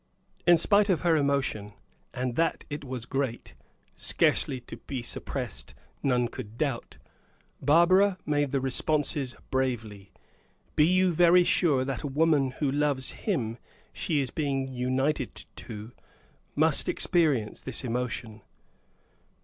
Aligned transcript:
In 0.47 0.57
spite 0.57 0.89
of 0.89 1.01
her 1.01 1.15
emotion 1.15 1.73
and 2.11 2.35
that 2.35 2.63
it 2.71 2.83
was 2.83 3.05
great, 3.05 3.53
scarcely 3.95 4.59
to 4.61 4.77
be 4.77 5.03
suppressed, 5.03 5.75
none 6.01 6.27
could 6.27 6.57
doubt 6.57 6.97
Barbara 7.61 8.17
made 8.25 8.51
the 8.51 8.59
responses 8.59 9.35
bravely. 9.51 10.11
Be 10.75 10.87
you 10.87 11.13
very 11.13 11.43
sure 11.43 11.85
that 11.85 12.01
a 12.01 12.07
woman 12.07 12.49
who 12.49 12.71
loves 12.71 13.11
him 13.11 13.59
she 13.93 14.19
is 14.21 14.31
being 14.31 14.67
united 14.73 15.45
to, 15.57 15.91
must 16.55 16.89
experience 16.89 17.61
this 17.61 17.83
emotion. 17.83 18.41